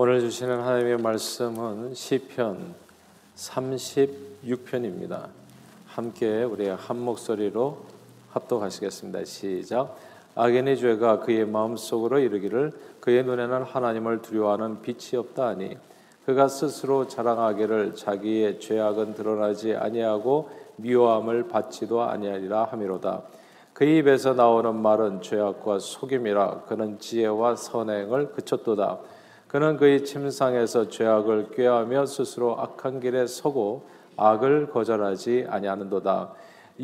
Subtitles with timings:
[0.00, 2.72] 오늘 주시는 하나님의 말씀은 시편
[3.34, 5.26] 36편입니다.
[5.88, 7.78] 함께 우리 한 목소리로
[8.30, 9.24] 합독하시겠습니다.
[9.24, 9.98] 시작.
[10.36, 15.76] 악인의 죄가 그의 마음속으로 이르기를 그의 눈에는 하나님을 두려워하는 빛이 없다 하니
[16.26, 23.22] 그가 스스로 자랑하기를 자기의 죄악은 드러나지 아니하고 미워함을 받지도 아니하리라 하미로다.
[23.72, 29.17] 그 입에서 나오는 말은 죄악과 속임이라 그는 지혜와 선행을 그쳤도다.
[29.48, 33.86] 그는 그의 침상에서 죄악을 꾀하며 스스로 악한 길에 서고
[34.18, 36.34] 악을 거절하지 아니하는도다.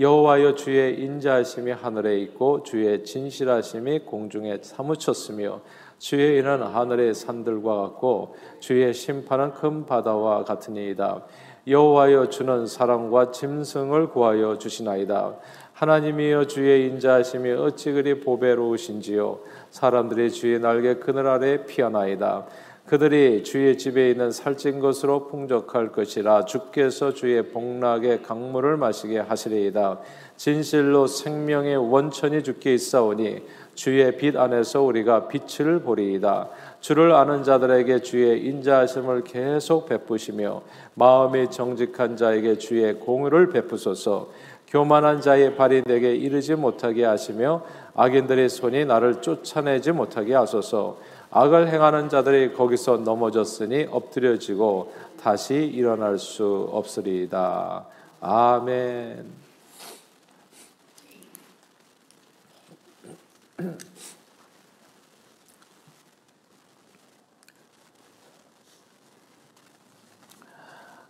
[0.00, 5.60] 여호와여 주의 인자하심이 하늘에 있고 주의 진실하심이 공중에 사무쳤으며
[5.98, 11.22] 주의 일은 하늘의 산들과 같고 주의 심판은 큰 바다와 같으니이다.
[11.66, 15.34] 여호와여 주는 사랑과 짐승을 구하여 주시나이다.
[15.74, 19.38] 하나님이여 주의 인자하심이 어찌 그리 보배로우신지요
[19.74, 22.46] 사람들이 주의 날개 그늘 아래 피하나이다.
[22.86, 29.98] 그들이 주의 집에 있는 살찐 것으로 풍족할 것이라 주께서 주의 복락의 강물을 마시게 하시리이다.
[30.36, 33.42] 진실로 생명의 원천이 주께 있사오니
[33.74, 36.50] 주의 빛 안에서 우리가 빛을 보리이다.
[36.78, 40.62] 주를 아는 자들에게 주의 인자하심을 계속 베푸시며
[40.94, 44.28] 마음이 정직한 자에게 주의 공의를 베푸소서.
[44.68, 47.62] 교만한 자의 발이 내게 이르지 못하게 하시며
[47.94, 50.98] 악인들의 손이 나를 쫓아내지 못하게 하소서.
[51.30, 57.86] 악을 행하는 자들이 거기서 넘어졌으니 엎드려지고 다시 일어날 수 없으리이다.
[58.20, 59.44] 아멘.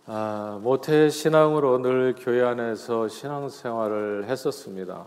[0.07, 5.05] 아, 모태 신앙으로 늘 교회 안에서 신앙생활을 했었습니다.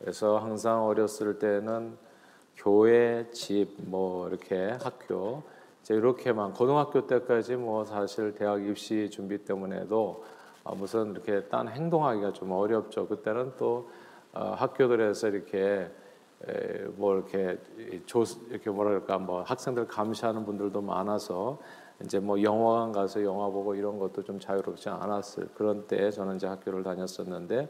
[0.00, 1.96] 그래서 항상 어렸을 때는
[2.56, 5.42] 교회, 집, 뭐 이렇게 학교
[5.82, 10.24] 이제 이렇게만 고등학교 때까지 뭐 사실 대학 입시 준비 때문에도
[10.64, 13.08] 아, 무슨 이렇게 딴 행동하기가 좀 어렵죠.
[13.08, 13.90] 그때는 또
[14.32, 15.90] 어, 학교들에서 이렇게
[16.48, 17.58] 에, 뭐 이렇게
[18.06, 21.58] 조 이렇게 뭐랄까 뭐 학생들 감시하는 분들도 많아서
[22.02, 26.46] 이제 뭐 영화관 가서 영화 보고 이런 것도 좀 자유롭지 않았을 그런 때 저는 이제
[26.46, 27.68] 학교를 다녔었는데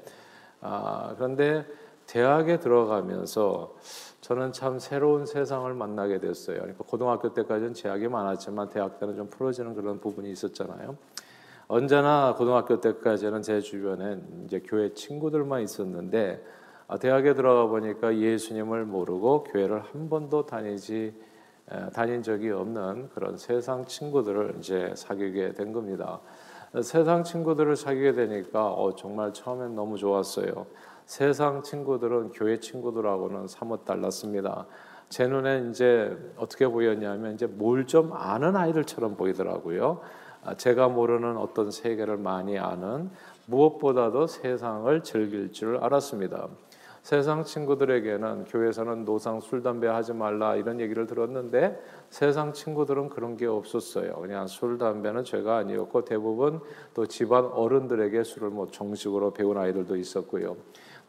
[0.60, 1.64] 아 그런데
[2.10, 3.76] 대학에 들어가면서
[4.20, 6.58] 저는 참 새로운 세상을 만나게 됐어요.
[6.58, 10.96] 그러니까 고등학교 때까지는 제약이 많았지만 대학 때는 좀 풀어지는 그런 부분이 있었잖아요.
[11.68, 16.44] 언제나 고등학교 때까지는 제 주변엔 이제 교회 친구들만 있었는데
[16.88, 21.14] 아, 대학에 들어가 보니까 예수님을 모르고 교회를 한 번도 다니지
[21.94, 26.18] 다닌 적이 없는 그런 세상 친구들을 이제 사귀게 된 겁니다.
[26.82, 30.66] 세상 친구들을 사귀게 되니까 어, 정말 처음엔 너무 좋았어요.
[31.10, 34.66] 세상 친구들은 교회 친구들하고는 사뭇 달랐습니다.
[35.08, 40.02] 제 눈에 이제 어떻게 보였냐면 이제 뭘 좀 아는 아이들처럼 보이더라고요.
[40.44, 43.10] 아, 제가 모르는 어떤 세계를 많이 아는
[43.46, 46.46] 무엇보다도 세상을 즐길 줄 알았습니다.
[47.02, 53.46] 세상 친구들에게는 교회에서는 노상 술 담배 하지 말라 이런 얘기를 들었는데 세상 친구들은 그런 게
[53.46, 54.14] 없었어요.
[54.20, 56.60] 그냥 술 담배는 죄가 아니었고 대부분
[56.94, 60.56] 또 집안 어른들에게 술을 뭐 정식으로 배운 아이들도 있었고요.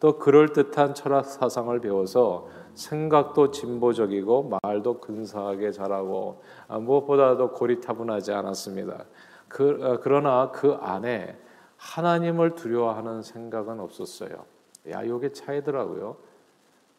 [0.01, 9.06] 또 그럴 듯한 철학 사상을 배워서 생각도 진보적이고 말도 근사하게 잘하고 아, 무엇보다도 고리타분하지 않았습니다.
[9.47, 11.38] 그, 어, 그러나 그 안에
[11.78, 14.44] 하나님을 두려워하는 생각은 없었어요.
[14.89, 16.18] 야, 이게 차이더라고요.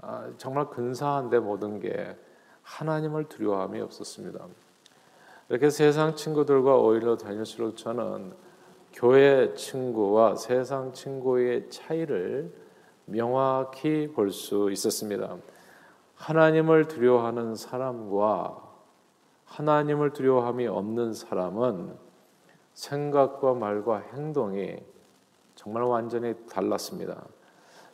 [0.00, 2.16] 아, 정말 근사한데 모든 게
[2.62, 4.46] 하나님을 두려워함이 없었습니다.
[5.48, 8.32] 이렇게 세상 친구들과 오히려 다닐수록 저는
[8.92, 12.61] 교회 친구와 세상 친구의 차이를
[13.12, 15.36] 명확히 볼 수 있었습니다.
[16.16, 18.62] 하나님을 두려워하는 사람과
[19.44, 21.94] 하나님을 두려워함이 없는 사람은
[22.74, 24.76] 생각과 말과 행동이
[25.54, 27.26] 정말 완전히 달랐습니다.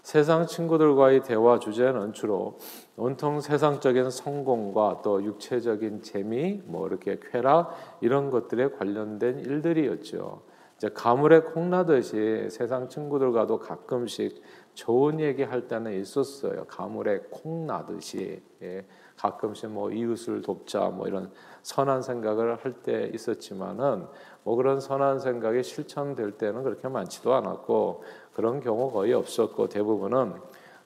[0.02, 2.58] 세상 친구들과의 대화 주제는 주로
[2.96, 10.43] 온통 세상적인 성공과 또 육체적인 재미, 뭐 이렇게 쾌락 이런 것들에 관련된 일들이었죠.
[10.76, 14.40] 이제 가물에 콩나듯이 세상 친구들과도 가끔씩
[14.78, 16.64] 좋은 얘기 할 때는 있었어요.
[16.66, 18.86] 가물에 콩 나듯이 예.
[19.16, 21.32] 가끔씩 뭐 이웃을 돕자 뭐 이런
[21.64, 24.06] 선한 생각을 할 때 있었지만은
[24.44, 28.04] 뭐 그런 선한 생각이 실천될 때는 그렇게 많지도 않았고
[28.34, 30.34] 그런 경우 거의 없었고 대부분은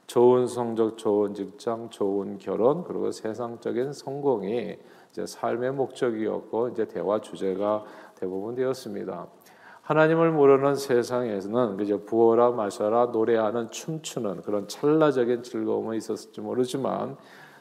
[0.07, 4.79] 좋은 성적, 좋은 직장, 좋은 결혼 그리고 세상적인 성공이
[5.11, 7.85] 이제 삶의 목적이었고 이제 대화 주제가
[8.15, 9.27] 대부분 되었습니다.
[9.83, 17.17] 하나님을 모르는 세상에서는 그저 부어라 마셔라 노래하는 춤추는 그런 찰나적인 즐거움은 있었을지 모르지만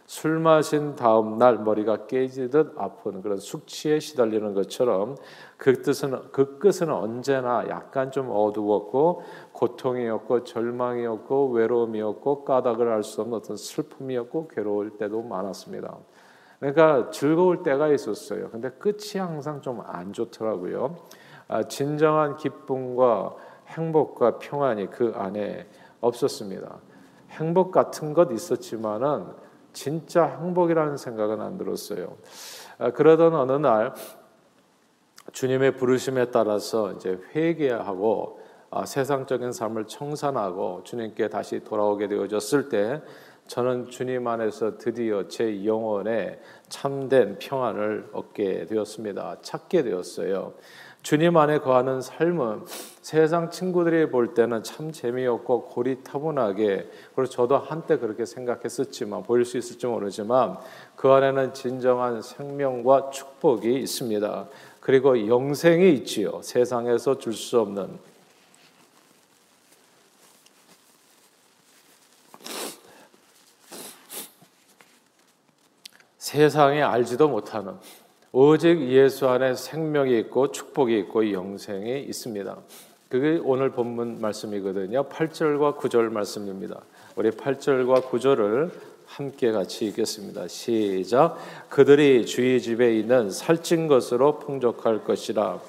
[0.06, 5.16] 술 마신 다음 날 머리가 깨지듯 아픈 그런 숙취에 시달리는 것처럼
[5.58, 9.24] 그 뜻은 그 끝은 언제나 약간 좀 어두웠고
[9.54, 15.98] 고통이었고 절망이었고 외로움이었고 까닭을 알 수 없는 어떤 슬픔이었고 괴로울 때도 많았습니다.
[16.60, 18.50] 그러니까 즐거울 때가 있었어요.
[18.52, 20.98] 근데 끝이 항상 좀 안 좋더라고요.
[21.52, 23.36] 아, 진정한 기쁨과
[23.68, 25.68] 행복과 평안이 그 안에
[26.00, 26.80] 없었습니다.
[27.32, 29.26] 행복 같은 것 있었지만은
[29.74, 32.16] 진짜 행복이라는 생각은 안 들었어요.
[32.78, 33.94] 아, 그러던 어느 날
[35.34, 38.40] 주님의 부르심에 따라서 이제 회개하고
[38.70, 43.02] 아, 세상적인 삶을 청산하고 주님께 다시 돌아오게 되어졌을 때
[43.48, 46.40] 저는 주님 안에서 드디어 제 영혼에
[46.70, 49.40] 참된 평안을 얻게 되었습니다.
[49.42, 50.54] 찾게 되었어요.
[51.04, 52.66] 주님 안에 거하는 삶은
[53.02, 59.88] 세상 친구들이 볼 때는 참 재미없고 고리타분하게 그리고 저도 한때 그렇게 생각했었지만 보일 수 있을지
[59.88, 60.58] 모르지만
[60.96, 64.48] 그 안에는 진정한 생명과 축복이 있습니다.
[64.80, 66.42] 그리고 영생이 있지요.
[66.44, 68.12] 세상에서 줄 수 없는
[76.18, 77.74] 세상에 알지도 못하는
[78.34, 82.58] 오직 예수 안에 생명이 있고 축복이 있고 영생이 있습니다.
[83.10, 85.10] 그게 오늘 본문 말씀이거든요.
[85.10, 86.80] 8절과 9절 말씀입니다.
[87.18, 88.72] 우리 8절과 9절을
[89.06, 90.48] 함께 같이 읽겠습니다.
[90.48, 91.38] 시작.
[91.68, 95.60] 그들이 주의 집에 있는 살찐 것으로 풍족할 것이라.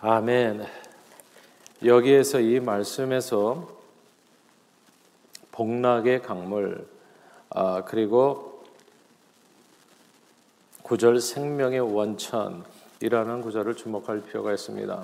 [0.00, 0.77] 아멘.
[1.84, 3.68] 여기에서 이 말씀에서
[5.52, 6.88] 복락의 강물
[7.50, 8.64] 아, 그리고
[10.82, 15.02] 구절 생명의 원천이라는 구절을 주목할 필요가 있습니다.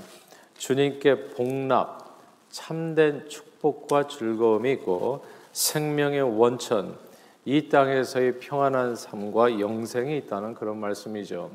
[0.59, 2.19] 주님께 복락
[2.51, 6.97] 참된 축복과 즐거움이 있고 생명의 원천
[7.45, 11.51] 이 땅에서의 평안한 삶과 영생이 있다는 그런 말씀이죠.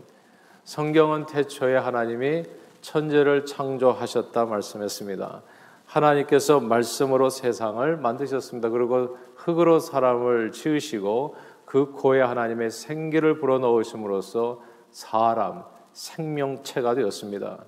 [0.63, 2.43] 성경은 태초에 하나님이
[2.81, 5.41] 천재를 창조하셨다 말씀했습니다.
[5.85, 8.69] 하나님께서 말씀으로 세상을 만드셨습니다.
[8.69, 11.35] 그리고 흙으로 사람을 지으시고
[11.65, 14.61] 그 코에 하나님의 생기를 불어넣으심으로써
[14.91, 17.65] 사람 생명체가 되었습니다.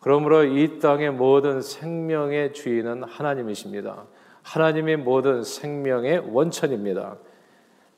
[0.00, 4.04] 그러므로 이 땅의 모든 생명의 주인은 하나님이십니다.
[4.42, 7.16] 하나님이 모든 생명의 원천입니다.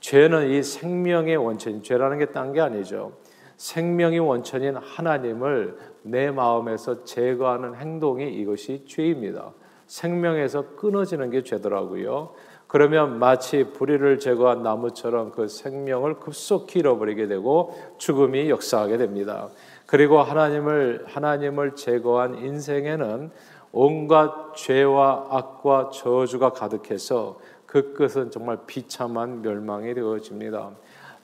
[0.01, 3.13] 죄는 이 생명의 원천, 죄라는 게 딴 게 아니죠.
[3.61, 9.53] 생명의 원천인 하나님을 내 마음에서 제거하는 행동이 이것이 죄입니다.
[9.87, 12.33] 생명에서 끊어지는 게 죄더라고요.
[12.67, 19.51] 그러면 마치 불의를 제거한 나무처럼 그 생명을 급속히 잃어버리게 되고 죽음이 역사하게 됩니다.
[19.85, 23.31] 그리고 하나님을 하나님을 제거한 인생에는
[23.73, 30.71] 온갖 죄와 악과 저주가 가득해서 그 끝은 정말 비참한 멸망이 되어집니다.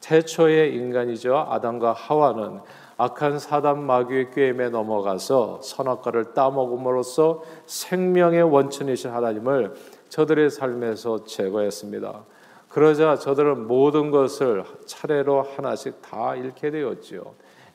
[0.07, 1.37] 태초의 인간이죠.
[1.49, 2.61] 아담과 하와는
[2.97, 9.75] 악한 사단 마귀의 꾀임에 넘어가서 선악과를 따먹음으로써 생명의 원천이신 하나님을
[10.09, 12.25] 저들의 삶에서 제거했습니다.
[12.69, 17.23] 그러자 저들은 모든 것을 차례로 하나씩 다 잃게 되었지요.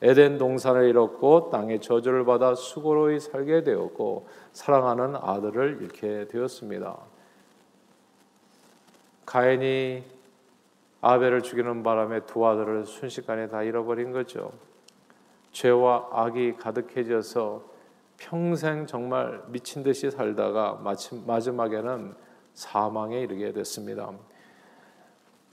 [0.00, 6.96] 에덴 동산을 잃었고 땅의 저주를 받아 수고로이 살게 되었고 사랑하는 아들을 잃게 되었습니다.
[9.26, 10.21] 가인이
[11.02, 14.52] 아벨을 죽이는 바람에 두 아들을 순식간에 다 잃어버린 거죠.
[15.50, 17.64] 죄와 악이 가득해져서
[18.16, 22.14] 평생 정말 미친 듯이 살다가 마침 마지막에는
[22.54, 24.12] 사망에 이르게 됐습니다.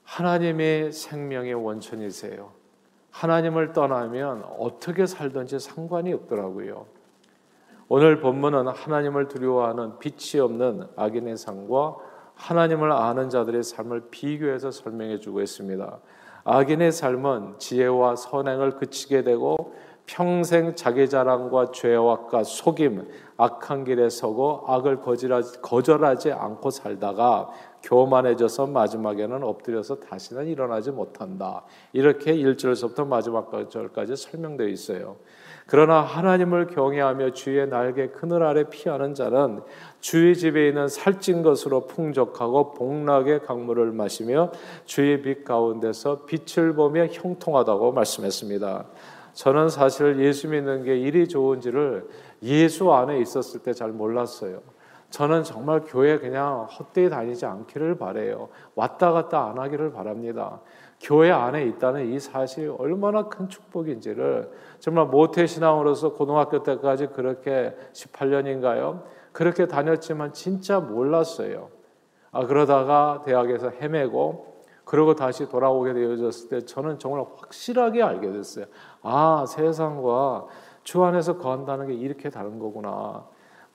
[0.03, 2.51] 하나님의 생명의 원천이세요.
[3.10, 6.86] 하나님을 떠나면 어떻게 살든지 상관이 없더라고요.
[7.88, 11.98] 오늘 본문은 하나님을 두려워하는 빛이 없는 악인의 삶과
[12.39, 16.00] 하나님을 아는 자들의 삶을 비교해서 설명해 주고 있습니다.
[16.46, 25.01] 악인의 삶은 지혜와 선행을 그치게 되고 평생 자기 자랑과 죄악과 속임, 악한 길에 서고 악을
[25.62, 27.50] 거절하지 않고 살다가
[27.84, 31.63] 교만해져서 마지막에는 엎드려서 다시는 일어나지 못한다.
[31.93, 35.17] 이렇게 1절에서부터 마지막 절까지 설명되어 있어요.
[35.69, 39.61] 그러나 하나님을 경외하며 주의 날개 그늘 아래 피하는 자는
[39.99, 44.51] 주의 집에 있는 살찐 것으로 풍족하고 복락의 강물을 마시며
[44.85, 48.85] 주의 빛 가운데서 빛을 보며 형통하다고 말씀했습니다.
[49.33, 52.09] 저는 사실 예수 믿는 게 일이 좋은지를
[52.41, 54.61] 예수 안에 있었을 때 잘 몰랐어요.
[55.11, 58.49] 저는 정말 교회 그냥 헛되이 다니지 않기를 바래요.
[58.73, 60.61] 왔다 갔다 안 하기를 바랍니다.
[61.00, 69.03] 교회 안에 있다는 이 사실이 얼마나 큰 축복인지를 정말 모태 신앙으로서 고등학교 때까지 그렇게 18년인가요?
[69.32, 71.70] 그렇게 다녔지만 진짜 몰랐어요.
[72.32, 74.50] 아 그러다가 대학에서 헤매고
[74.84, 78.65] 그러고 다시 돌아오게 되어졌을 때 저는 정말 확실하게 알게 됐어요.
[79.01, 80.48] 아 세상과
[80.84, 83.25] 주 안에서 거한다는 게 이렇게 다른 거구나.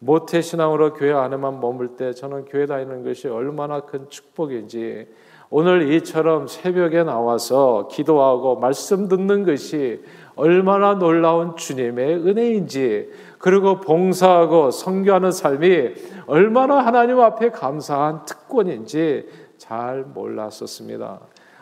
[0.00, 5.08] 모태 신앙으로 교회 안에만 머물 때 저는 교회 다니는 것이 얼마나 큰 축복인지
[5.50, 10.02] 오늘 이처럼 새벽에 나와서 기도하고 말씀 듣는 것이
[10.36, 15.94] 얼마나 놀라운 주님의 은혜인지 그리고 봉사하고 성교하는 삶이
[16.26, 21.20] 얼마나 하나님 앞에 감사한 특권인지 잘 몰랐었습니다.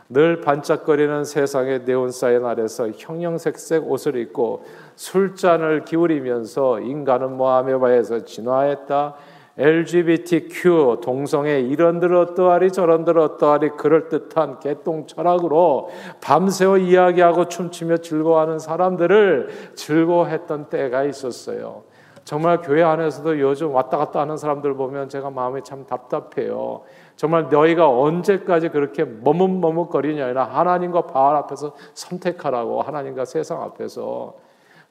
[0.08, 9.14] 늘 반짝거리는 세상의 네온사인 아래서 형형색색 옷을 입고 술잔을 기울이면서 인간은 모함에 바에서 진화했다.
[9.58, 15.90] LGBTQ 동성애 이런들 어떠하리 저런들 어떠하리 그럴듯한 개똥 철학으로
[16.22, 21.82] 밤새워 이야기하고 춤추며 즐거워하는 사람들을 즐거워했던 때가 있었어요.
[22.24, 26.82] 정말 교회 안에서도 요즘 왔다 갔다 하는 사람들 보면 제가 마음이 참 답답해요.
[27.16, 34.34] 정말 너희가 언제까지 그렇게 머뭇머뭇거리냐 하나님과 바알 앞에서 선택하라고 하나님과 세상 앞에서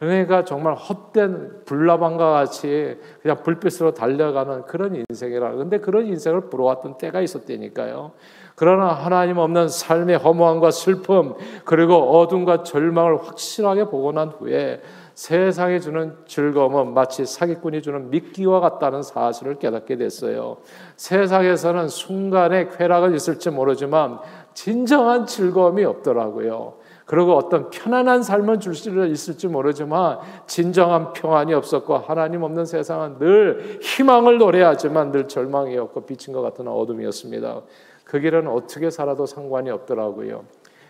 [0.02, 5.52] 그러니까 정말 헛된 불나방과 같이 그냥 불빛으로 달려가는 그런 인생이라.
[5.52, 8.12] 근데 그런 인생을 부러웠던 때가 있었다니까요.
[8.56, 14.82] 그러나 하나님 없는 삶의 허무함과 슬픔 그리고 어둠과 절망을 확실하게 보고 난 후에
[15.14, 20.58] 세상에 주는 즐거움은 마치 사기꾼이 주는 미끼와 같다는 사실을 깨닫게 됐어요.
[20.96, 24.18] 세상에서는 순간의 쾌락은 있을지 모르지만
[24.56, 26.81] 진정한 즐거움이 없더라고요.
[27.12, 34.38] 그리고 어떤 편안한 삶을 줄수 있을지 모르지만 진정한 평안이 없었고 하나님 없는 세상은 늘 희망을
[34.38, 37.64] 노래하지만 늘 절망이었고 비친 것 같은 어둠이었습니다.
[38.06, 40.46] 그 길은 어떻게 살아도 상관이 없더라고요.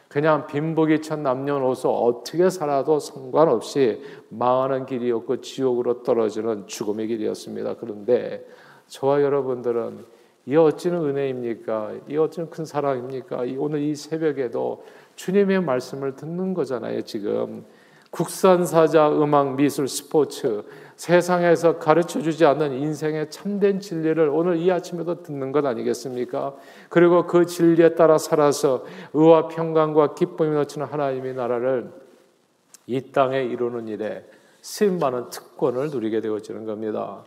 [0.09, 7.77] 그냥 빈복이 천 남녀노소 어떻게 살아도 상관없이 망하는 길이었고 지옥으로 떨어지는 죽음의 길이었습니다.
[7.79, 8.45] 그런데
[8.85, 10.05] 저와 여러분들은
[10.45, 11.93] 이 어찌는 은혜입니까?
[12.09, 13.43] 이 어찌는 큰 사랑입니까?
[13.57, 14.83] 오늘 이 새벽에도
[15.15, 17.65] 주님의 말씀을 듣는 거잖아요, 지금.
[18.11, 20.63] 국산 사자, 음악, 미술, 스포츠,
[20.97, 26.55] 세상에서 가르쳐 주지 않는 인생의 참된 진리를 오늘 이 아침에도 듣는 것 아니겠습니까?
[26.89, 31.91] 그리고 그 진리에 따라 살아서 의와 평강과 기쁨이 넘치는 하나님의 나라를
[32.85, 34.25] 이 땅에 이루는 일에
[34.61, 37.23] 쓰임받는 특권을 누리게 되어지는 겁니다.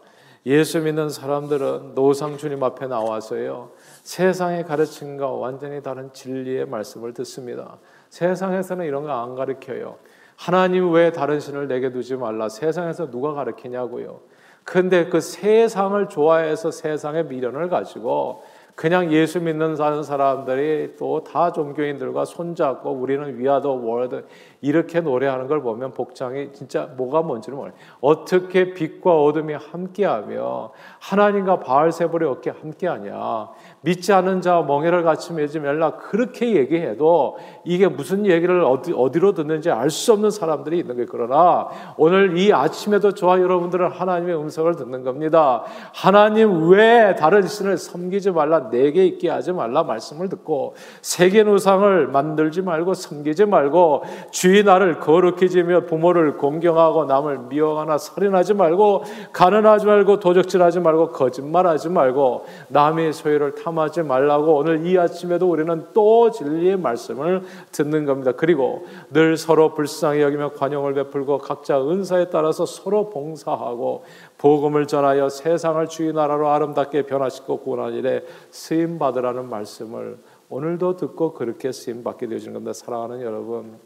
[0.46, 3.70] 예수 믿는 사람들은 노상 주님 앞에 나와서요.
[4.02, 7.78] 세상의 가르침과 완전히 다른 진리의 말씀을 듣습니다.
[8.10, 9.96] 세상에서는 이런 거 안 가르쳐요.
[10.36, 12.48] 하나님 왜 다른 신을 내게 두지 말라.
[12.48, 14.20] 세상에서 누가 가르치냐고요.
[14.64, 18.42] 근데 그 세상을 좋아해서 세상의 미련을 가지고
[18.74, 24.24] 그냥 예수 믿는 사람들이 또 다 종교인들과 손잡고 우리는 위아더 월드
[24.64, 27.74] 이렇게 노래하는 걸 보면 복장이 진짜 뭐가 뭔지를 몰라요.
[28.00, 33.50] 어떻게 빛과 어둠이 함께하며 하나님과 바알세불이 어떻게 함께하냐.
[33.82, 39.70] 믿지 않는 자와 멍에를 같이 매지 말라 그렇게 얘기해도 이게 무슨 얘기를 어디, 어디로 듣는지
[39.70, 41.08] 알 수 없는 사람들이 있는 거예요.
[41.10, 41.68] 그러나
[41.98, 45.62] 오늘 이 아침에도 저와 여러분들은 하나님의 음성을 듣는 겁니다.
[45.92, 52.62] 하나님 왜 다른 신을 섬기지 말라 내게 있게 하지 말라 말씀을 듣고 세계 우상을 만들지
[52.62, 60.20] 말고 섬기지 말고 주의 나를 거룩히 지며 부모를 공경하고 남을 미워하나 살인하지 말고 가난하지 말고
[60.20, 67.42] 도적질하지 말고 거짓말하지 말고 남의 소유를 탐하지 말라고 오늘 이 아침에도 우리는 또 진리의 말씀을
[67.72, 68.32] 듣는 겁니다.
[68.32, 74.04] 그리고 늘 서로 불쌍히 여기며 관용을 베풀고 각자 은사에 따라서 서로 봉사하고
[74.38, 80.18] 복음을 전하여 세상을 주의 나라로 아름답게 변화시키고 구원하는 일에 쓰임 받으라는 말씀을
[80.48, 82.72] 오늘도 듣고 그렇게 쓰임 받게 되어지는 겁니다.
[82.72, 83.78] 사랑하는 여러분,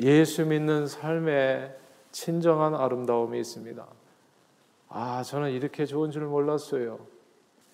[0.00, 1.74] 예수 믿는 삶에
[2.12, 3.86] 친정한 아름다움이 있습니다.
[4.90, 6.98] 아, 저는 이렇게 좋은 줄 몰랐어요.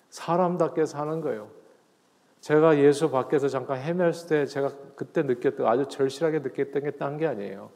[0.09, 1.49] 사람답게 사는 거예요.
[2.41, 7.25] 제가 예수 밖에서 잠깐 헤맸을 때 제가 그때 느꼈던 아주 절실하게 느꼈던 게 딴 게
[7.27, 7.69] 아니에요.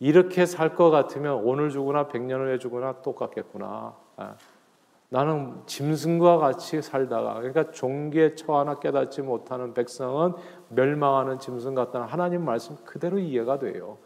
[0.00, 3.96] 이렇게 살 것 같으면 오늘 죽으나 백년 후에 죽으나 똑같겠구나.
[5.12, 10.32] 아, 나는 짐승과 같이 살다가 그러니까 종기에 처하나 깨닫지 못하는 백성은
[10.70, 13.98] 멸망하는 짐승 같다는 하나님 말씀 그대로 이해가 돼요.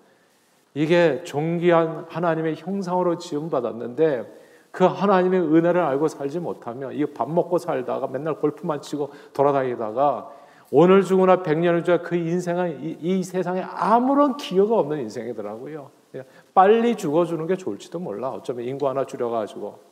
[0.75, 7.57] 이게 종기한 하나님의 형상으로 지음 받았는데 그 하나님의 은혜를 알고 살지 못하면 이 밥 먹고
[7.59, 10.31] 살다가 맨날 골프만 치고 돌아다니다가
[10.73, 15.91] 오늘 죽으나 백년을 주야 그 인생은 이, 이, 세상에 아무런 기여가 없는 인생이더라고요.
[16.53, 18.31] 빨리 죽어주는 게 좋을지도 몰라.
[18.31, 19.86] 어쩌면 인구 하나 줄여가지고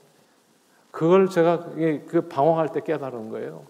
[0.94, 1.70] 그걸 제가
[2.06, 3.64] 그 방황할 때 깨달은 거예요.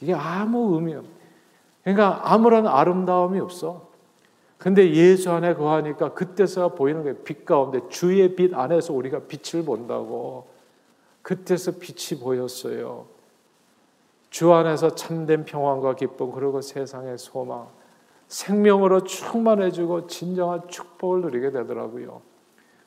[0.00, 1.04] 이게 아무 의미 없.
[1.82, 3.88] 그러니까 아무런 아름다움이 없어.
[4.56, 7.16] 근데 예수 안에 거하니까 그때서 보이는 거예요.
[7.24, 10.46] 빛 가운데 주의 빛 안에서 우리가 빛을 본다고.
[11.22, 13.06] 그때서 빛이 보였어요.
[14.30, 17.66] 주 안에서 참된 평안과 기쁨 그리고 세상의 소망
[18.28, 22.22] 생명으로 충만해지고 진정한 축복을 누리게 되더라고요.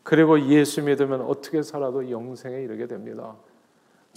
[0.03, 3.35] 그리고 예수 믿으면 어떻게 살아도 영생에 이르게 됩니다.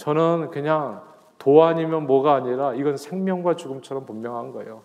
[0.00, 1.02] 저는 그냥
[1.38, 4.82] 도 아니면 뭐가 아니라 이건 생명과 죽음처럼 분명한 거예요.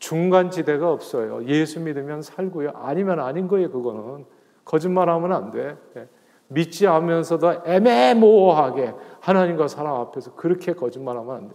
[0.00, 1.44] 중간 지대가 없어요.
[1.46, 2.72] 예수 믿으면 살고요.
[2.74, 3.70] 아니면 아닌 거예요.
[3.70, 4.26] 그거는
[4.64, 5.76] 거짓말하면 안 돼.
[5.96, 6.08] 예.
[6.48, 11.54] 믿지 않으면서도 애매모호하게 하나님과 사람 앞에서 그렇게 거짓말하면 안 돼.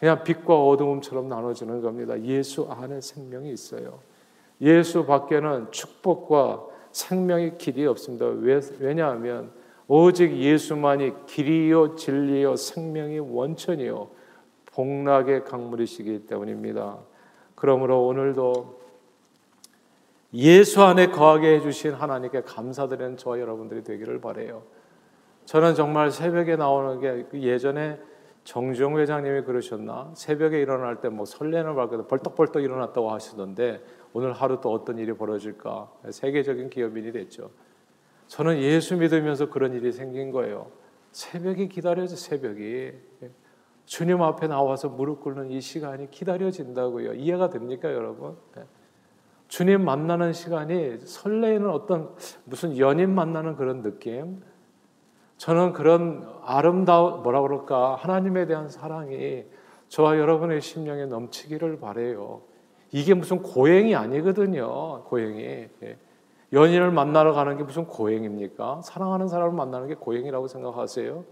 [0.00, 2.18] 그냥 빛과 어두움처럼 나눠지는 겁니다.
[2.22, 3.98] 예수 안에 생명이 있어요.
[4.62, 8.26] 예수 밖에는 축복과 생명의 길이 없습니다.
[8.26, 9.50] 왜, 왜냐하면
[9.88, 14.10] 오직 예수만이 길이요 진리요 생명의 원천이요
[14.66, 16.98] 복락의 강물이시기 때문입니다.
[17.54, 18.80] 그러므로 오늘도
[20.34, 24.62] 예수 안에 거하게 해주신 하나님께 감사드리는 저와 여러분들이 되기를 바래요.
[25.44, 28.00] 저는 정말 새벽에 나오는 게그 예전에
[28.44, 30.10] 정주영 회장님이 그러셨나?
[30.14, 33.82] 새벽에 일어날 때 뭐 설레는 밝게도 벌떡벌떡 일어났다고 하시던데
[34.14, 35.90] 오늘 하루 또 어떤 일이 벌어질까?
[36.10, 37.50] 세계적인 기업인이 됐죠.
[38.32, 40.70] 저는 예수 믿으면서 그런 일이 생긴 거예요.
[41.10, 42.92] 새벽이 기다려져 새벽이.
[43.84, 47.12] 주님 앞에 나와서 무릎 꿇는 이 시간이 기다려진다고요.
[47.12, 48.38] 이해가 됩니까, 여러분?
[49.48, 54.42] 주님 만나는 시간이 설레는 어떤 무슨 연인 만나는 그런 느낌?
[55.36, 59.44] 저는 그런 아름다운 뭐라 그럴까 하나님에 대한 사랑이
[59.88, 62.40] 저와 여러분의 심령에 넘치기를 바래요.
[62.92, 65.04] 이게 무슨 고행이 아니거든요.
[65.04, 65.42] 고행이
[65.82, 65.98] 예.
[66.52, 68.82] 연인을 만나러 가는 게 무슨 고행입니까?
[68.82, 71.24] 사랑하는 사람을 만나는 게 고행이라고 생각하세요?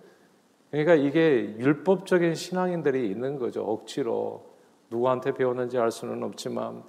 [0.71, 3.65] 그러니까 이게 율법적인 신앙인들이 있는 거죠.
[3.65, 4.45] 억지로
[4.89, 6.83] 누구한테 배웠는지 알 수는 없지만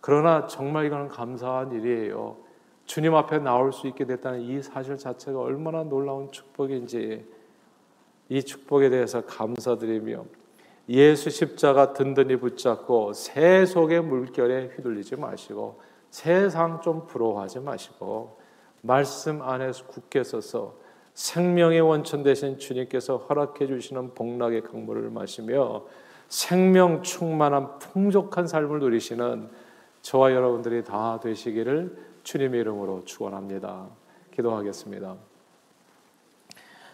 [0.00, 2.36] 그러나 정말 이거는 감사한 일이에요.
[2.84, 7.24] 주님 앞에 나올 수 있게 됐다는 이 사실 자체가 얼마나 놀라운 축복인지
[8.28, 10.24] 이 축복에 대해서 감사드리며
[10.88, 15.80] 예수 십자가 든든히 붙잡고 새 속의 물결에 휘둘리지 마시고
[16.12, 18.36] 세상 좀 부러워하지 마시고
[18.82, 20.74] 말씀 안에서 굳게 서서
[21.14, 25.84] 생명의 원천 되신 주님께서 허락해 주시는 복락의 강물을 마시며
[26.28, 29.48] 생명 충만한 풍족한 삶을 누리시는
[30.02, 33.86] 저와 여러분들이 다 되시기를 주님의 이름으로 축원합니다.
[34.32, 35.16] 기도하겠습니다.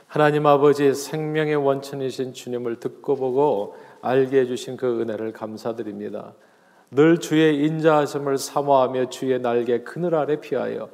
[0.07, 6.35] 하나님 아버지 생명의 원천이신 주님을 듣고 보고 알게 해주신 그 은혜를 감사드립니다.
[6.91, 10.89] 늘 주의 인자하심을 사모하며 주의 날개 그늘 아래 피하여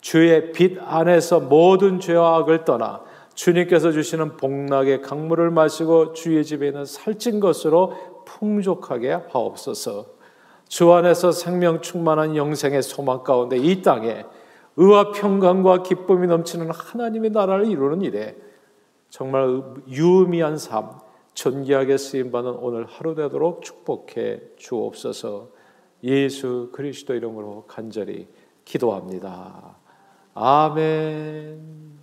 [0.00, 3.02] 주의 빛 안에서 모든 죄와 악을 떠나
[3.34, 10.06] 주님께서 주시는 복락의 강물을 마시고 주의 집에 있는 살찐 것으로 풍족하게 하옵소서.
[10.68, 14.24] 주 안에서 생명 충만한 영생의 소망 가운데 이 땅에
[14.76, 18.36] 의와 평강과 기쁨이 넘치는 하나님의 나라를 이루는 일에
[19.10, 20.90] 정말 유의미한 삶,
[21.36, 25.50] 존귀하게 쓰임 받는 오늘 하루 되도록 축복해 주옵소서
[26.02, 28.26] 예수 그리스도 이름으로 간절히
[28.64, 29.76] 기도합니다.
[30.34, 31.95] 아멘.